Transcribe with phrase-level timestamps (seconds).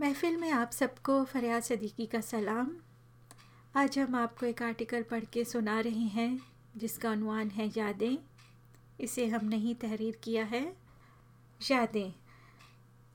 [0.00, 2.70] महफिल में आप सबको फरियाद सदीकी का सलाम।
[3.76, 6.40] आज हम आपको एक आर्टिकल पढ़ के सुना रहे हैं,
[6.76, 8.18] जिसका अनुमान है यादें।
[9.00, 10.76] इसे हम नहीं तहरीर किया है।
[11.70, 12.12] यादें।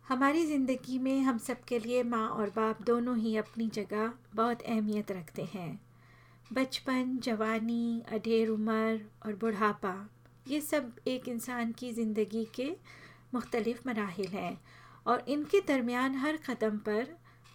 [0.07, 4.61] हमारी ज़िंदगी में हम सब के लिए माँ और बाप दोनों ही अपनी जगह बहुत
[4.61, 5.81] अहमियत रखते हैं।
[6.53, 10.09] बचपन, जवानी अढेर उम्र और बुढ़ापा,
[10.47, 12.75] ये सब एक इंसान की ज़िंदगी के
[13.33, 14.61] मुख्तलिफ़ मराहल हैं।
[15.05, 17.07] और इनके दरमियान हर क़दम पर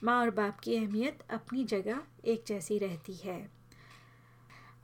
[0.04, 3.50] माँ और बाप की अहमियत अपनी जगह एक जैसी रहती है।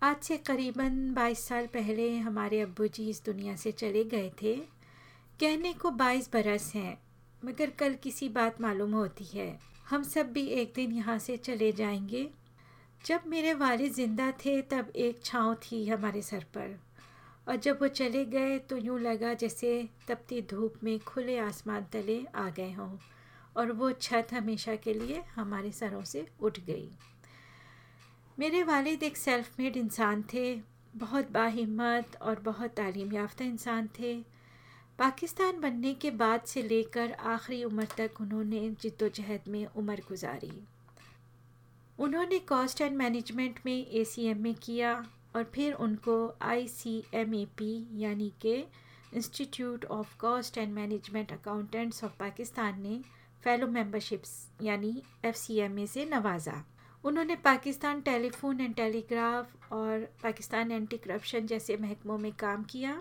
[0.02, 4.56] आज से करीबन 22 साल पहले हमारे अब्बू जी इस दुनिया से चले गए थे।
[5.40, 6.98] कहने को 22 बरस हैं,
[7.44, 9.58] मगर कल किसी बात मालूम होती है।
[9.90, 12.30] हम सब भी एक दिन यहाँ से चले जाएँगे।
[13.06, 16.78] जब मेरे वालिद ज़िंदा थे, तब एक छाँव थी हमारे सर पर।
[17.46, 22.24] और जब वो चले गए तो यूँ लगा जैसे तपती धूप में खुले आसमान तले
[22.34, 22.96] आ गए हों,
[23.56, 26.88] और वो छत हमेशा के लिए हमारे सरों से उठ गई।
[28.38, 30.54] मेरे वालिद एक सेल्फ मेड इंसान थे,
[30.96, 34.14] बहुत बाहिम्मत और बहुत तालीम याफ्ता इंसान थे।
[34.98, 40.52] पाकिस्तान बनने के बाद से लेकर आखिरी उम्र तक उन्होंने जद्दोजहद में उम्र गुजारी।
[41.98, 44.94] उन्होंने कॉस्ट एंड मैनेजमेंट में ए में किया
[45.36, 48.54] और फिर उनको आई सी एम ए पी यानी कि
[49.14, 53.00] institute of cost and management accountants of Pakistan ने
[53.44, 56.64] फेलो मेंबरशिप्स यानी एफ़ सी एम ए से नवाजा।
[57.04, 63.00] उन्होंने पाकिस्तान टेलीफोन एंड टेलीग्राफ और पाकिस्तान एंटी करप्शन जैसे महकमों में काम किया।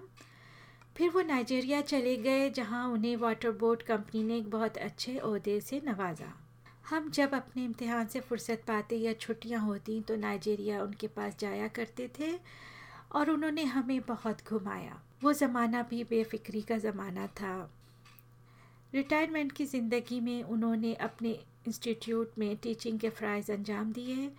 [0.98, 5.60] फिर वो नाइजीरिया चले गए, जहाँ उन्हें वाटर बोर्ड कंपनी ने एक बहुत अच्छे अहदे
[5.62, 6.34] से नवाजा।
[6.86, 11.68] हम जब अपने इम्तिहान से फुर्सत पाते या छुट्टियाँ होती तो नाइजीरिया उनके पास जाया
[11.68, 12.32] करते थे
[13.12, 17.54] और उन्होंने हमें बहुत घुमाया। वो ज़माना भी बेफिक्री का ज़माना था।
[18.94, 21.30] रिटायरमेंट की ज़िंदगी में उन्होंने अपने
[21.68, 24.32] इंस्टीट्यूट में टीचिंग के फ़्राइज़ अंजाम दिए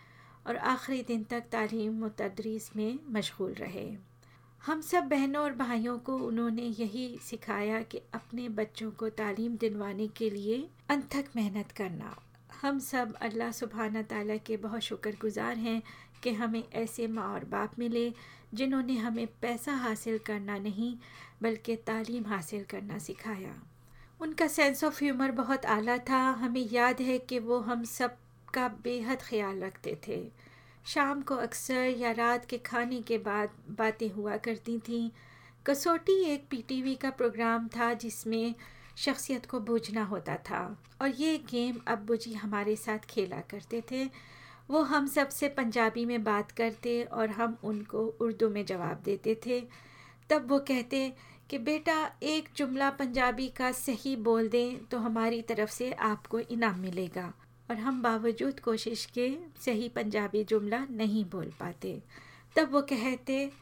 [0.47, 3.89] और आखिरी दिन तक तालीम व तदरीस में मशगूल रहे।
[4.63, 10.09] हम सब बहनों और भाइयों को उन्होंने यही सिखाया कि अपने बच्चों को तालीम दिलवाने
[10.09, 12.17] के लिए अनथक मेहनत करना।
[12.63, 15.83] हम सब अल्लाह सुबहाना ताला के बहुत शुक्रगुज़ार हैं
[16.23, 18.13] कि हमें ऐसे माँ और बाप मिले,
[18.55, 20.95] जिन्होंने हमें पैसा हासिल करना नहीं,
[21.43, 23.55] बल्कि तालीम हासिल करना सिखाया।
[24.21, 28.17] उनका सेंस ऑफ़ ह्यूमर बहुत आला था। हमें याद है कि वो हम सब
[28.55, 30.23] का बेहद ख्याल रखते थे।
[30.87, 35.11] शाम को अक्सर या रात के खाने के बाद बातें हुआ करती थीं।
[35.67, 38.55] कसौटी एक पीटीवी का प्रोग्राम था जिसमें
[38.97, 44.11] शख्सियत को बूझना होता था। और ये गेम अब्बू जी हमारे साथ खेला करते थे।
[44.71, 49.69] वो हम सबसे पंजाबी में बात करते और हम उनको उर्दू में जवाब देते थे।
[50.31, 51.13] तब वो कहते
[51.51, 56.79] कि, बेटा, एक जुमला पंजाबी का सही बोल दें तो हमारी तरफ़ से आपको इनाम
[56.79, 57.35] मिलेगा।
[57.71, 62.03] और हम बावजूद कोशिश के सही पंजाबी जुमला नहीं बोल पाते।
[62.57, 63.53] तब वो कहते,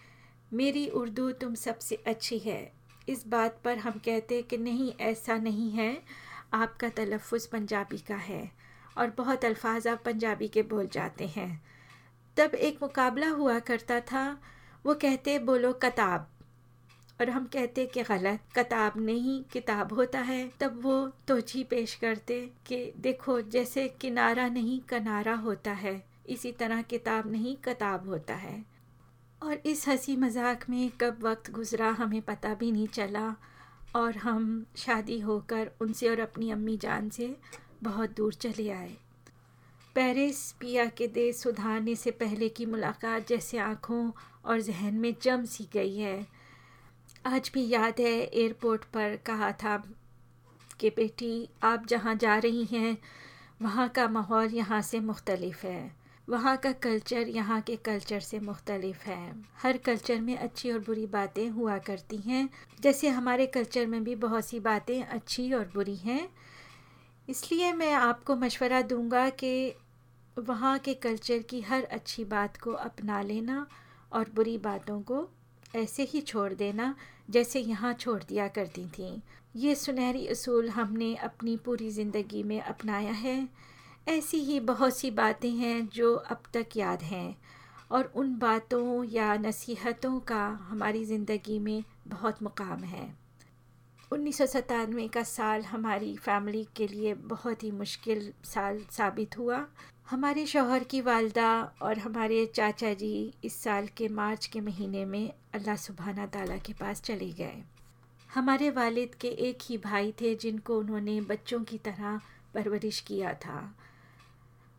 [0.53, 2.80] मेरी उर्दू तुम सबसे अच्छी है।
[3.11, 6.03] इस बात पर हम कहते हैं कि नहीं, ऐसा नहीं है।
[6.55, 8.53] आपका तलफ़ पंजाबी का है
[8.99, 11.65] और बहुत अल्फाज आप पंजाबी के बोल जाते हैं।
[12.37, 14.41] तब एक मुकाबला हुआ करता था।
[14.87, 16.31] वो कहते, बोलो कताब।
[17.21, 22.51] और हम कहते कि, गलत, कताब नहीं, किताब होता है। तब वो तोजी पेश करते
[22.67, 28.80] कि, देखो, जैसे किनारा नहीं, कनारा होता है। इसी तरह किताब नहीं, कताब होता है।
[29.43, 33.35] और इस हँसी मज़ाक में कब वक्त गुज़रा हमें पता भी नहीं चला
[33.97, 37.37] और हम शादी होकर उनसे और अपनी अम्मी जान से
[37.83, 38.97] बहुत दूर चले आए।
[39.95, 44.11] पेरिस पिया के देश सुधारने से पहले की मुलाकात जैसे आँखों
[44.45, 46.27] और जहन में जम सी गई है।
[47.27, 49.77] आज भी याद है एयरपोर्ट पर कहा था
[50.81, 52.99] कि बेटी, आप जहाँ जा रही हैं,
[53.63, 56.00] वहाँ का माहौल यहाँ से मुख्तलिफ़ है।
[56.31, 59.33] वहाँ का कल्चर यहाँ के कल्चर से मुख्तलिफ़ है।
[59.63, 62.49] हर कल्चर में अच्छी और बुरी बातें हुआ करती हैं।
[62.83, 66.29] जैसे हमारे कल्चर में भी बहुत सी बातें अच्छी और बुरी हैं।
[67.29, 69.75] इसलिए मैं आपको मशवरा दूँगा कि
[70.39, 73.67] वहाँ के कल्चर की हर अच्छी बात को अपना लेना
[74.13, 75.29] और बुरी बातों को
[75.77, 76.95] ऐसे ही छोड़ देना
[77.31, 79.11] जैसे यहाँ छोड़ दिया करती थी।
[79.57, 83.37] ये सुनहरी असूल हमने अपनी पूरी ज़िंदगी में अपनाया है।
[84.11, 87.37] ऐसी ही बहुत सी बातें हैं जो अब तक याद हैं
[87.91, 93.05] और उन बातों या नसीहतों का हमारी ज़िंदगी में बहुत मुकाम है।
[94.13, 99.65] उन्नीस सौ सतानवे का साल हमारी फैमिली के लिए बहुत ही मुश्किल साल साबित हुआ।
[100.11, 101.53] हमारे शोहर की वालदा
[101.83, 106.73] और हमारे चाचा जी इस साल के मार्च के महीने में अल्लाह सुबहाना ताला के
[106.73, 107.63] पास चले गए।
[108.31, 112.21] हमारे वालिद के एक ही भाई थे जिनको उन्होंने बच्चों की तरह
[112.55, 113.61] परवरिश किया था।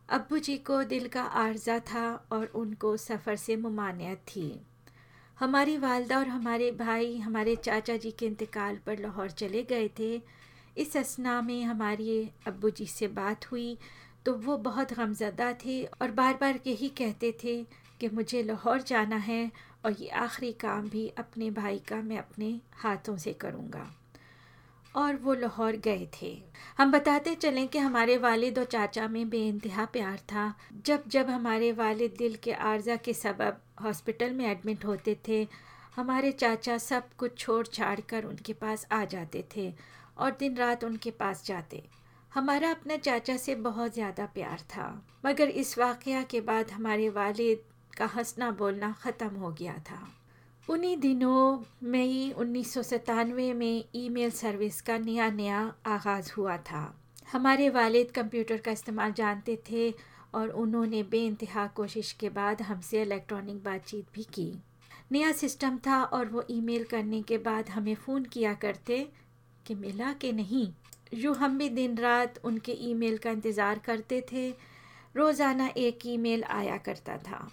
[0.08, 4.60] अब्बू जी को दिल का आर्जा था और उनको सफ़र से ममानियत थी।
[5.40, 10.20] हमारी वालदा और हमारे भाई, हमारे चाचा जी के इंतकाल पर लाहौर चले गए थे।
[10.76, 13.76] इस असना में हमारी अब्बू जी से बात हुई
[14.26, 17.56] तो वो बहुत गमज़दा थे और बार बार यही कहते थे
[18.00, 19.50] कि मुझे लाहौर जाना है
[19.84, 23.90] और ये आखिरी काम भी अपने भाई का मैं अपने हाथों से करूँगा।
[24.94, 26.36] और वो लाहौर गए थे।
[26.78, 30.52] हम बताते चलें कि हमारे वालिद और चाचा में बेानतहा प्यार था।
[30.86, 35.46] जब जब हमारे वालिद दिल के आर्जा के सबब हॉस्पिटल में एडमिट होते थे,
[35.96, 39.72] हमारे चाचा सब कुछ छोड़ छाड़ कर उनके पास आ जाते थे
[40.18, 41.82] और दिन रात उनके पास जाते।
[42.32, 44.88] हमारा अपने चाचा से बहुत ज़्यादा प्यार था।
[45.26, 47.62] मगर इस वाक़ के बाद हमारे वालिद
[47.98, 49.98] का हंसना बोलना ख़त्म हो गया था।
[50.68, 51.58] उन्हीं दिनों
[51.90, 56.82] मई उन्नीस सौ सतानवे में ईमेल सर्विस का नया नया आगाज़ हुआ था।
[57.32, 59.90] हमारे वालिद कंप्यूटर का इस्तेमाल जानते थे
[60.34, 64.52] और उन्होंने बेानतहा कोशिश के बाद हमसे इलेक्ट्रॉनिक बातचीत भी की।
[65.12, 69.06] नया सिस्टम था और वो ईमेल करने के बाद हमें फ़ोन किया करते
[69.66, 70.66] कि मिला कि नहीं।
[71.14, 74.48] यूँ हम भी दिन रात उनके ईमेल का इंतज़ार करते थे,
[75.16, 77.48] रोज़ाना एक ईमेल आया करता था।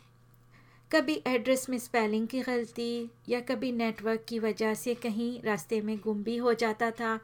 [0.92, 5.98] कभी एड्रेस में स्पेलिंग की गलती या कभी नेटवर्क की वजह से कहीं रास्ते में
[5.98, 7.20] गुम भी हो जाता था,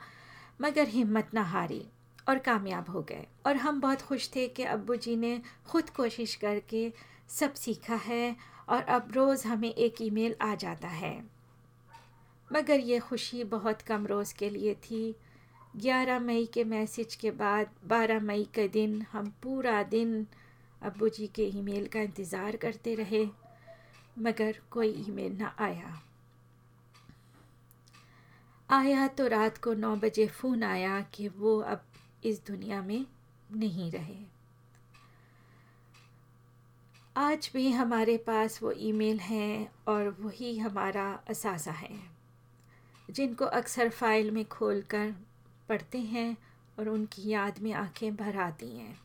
[0.62, 1.82] मगर हिम्मत ना हारी
[2.30, 6.36] और कामयाब हो गए। और हम बहुत खुश थे कि अब्बू जी ने ख़ुद कोशिश
[6.36, 6.92] करके
[7.30, 8.36] सब सीखा है
[8.70, 11.16] और अब रोज़ हमें एक ईमेल आ जाता है।
[12.50, 15.16] मगर ये खुशी बहुत कम रोज़ के लिए थी।
[15.78, 20.26] 11 मई के मैसेज के बाद 12 मई के दिन हम पूरा दिन
[20.82, 23.26] अब्बू जी के ईमेल का इंतज़ार करते रहे।
[24.18, 26.02] मगर कोई ईमेल ना आया।
[28.70, 31.84] आया तो रात को नौ बजे फ़ोन आया कि वो अब
[32.26, 33.06] इस दुनिया में
[33.54, 34.18] नहीं रहे।
[37.16, 42.00] आज भी हमारे पास वो ईमेल हैं और वही हमारा असासा है,
[43.10, 45.14] जिनको अक्सर फ़ाइल में खोल कर
[45.70, 46.36] पढ़ते हैं
[46.80, 48.98] और उनकी याद में आँखें भर आती हैं।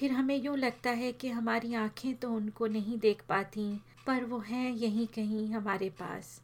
[0.00, 3.64] फिर हमें यूँ लगता है कि हमारी आँखें तो उनको नहीं देख पाती,
[4.06, 6.40] पर वो हैं यहीं कहीं हमारे पास।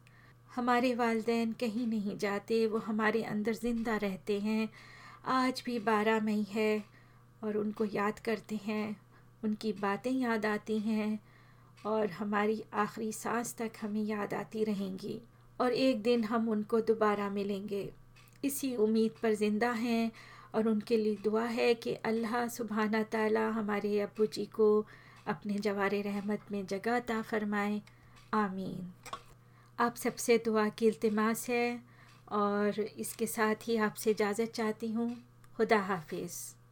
[0.55, 4.69] हमारे वालदेन कहीं नहीं जाते, वो हमारे अंदर ज़िंदा रहते हैं।
[5.25, 6.83] आज भी बारह मई है
[7.43, 8.95] और उनको याद करते हैं,
[9.43, 11.19] उनकी बातें याद आती हैं
[11.85, 15.19] और हमारी आखिरी सांस तक हमें याद आती रहेंगी
[15.59, 17.89] और एक दिन हम उनको दोबारा मिलेंगे।
[18.43, 20.11] इसी उम्मीद पर ज़िंदा हैं
[20.55, 24.85] और उनके लिए दुआ है कि अल्लाह सुबहाना ताला हमारे अबू जी को
[25.27, 27.81] अपने जवार रहमत में जगह ता फरमाए।
[28.33, 28.93] आमीन।
[29.79, 31.81] आप सबसे दुआ की इल्तमास है
[32.31, 35.23] और इसके साथ ही आपसे इजाज़त चाहती हूँ।
[35.57, 36.56] खुदा हाफिज़।